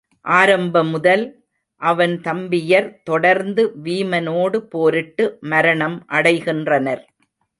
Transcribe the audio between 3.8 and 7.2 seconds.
வீமனோடு போரிட்டு மரணம் அடைகின்றனர்.